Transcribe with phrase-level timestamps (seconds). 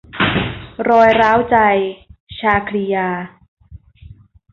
[0.89, 1.57] รอยร้าวใจ-
[2.37, 3.09] ชาครียา